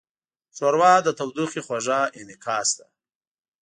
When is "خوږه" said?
1.65-1.99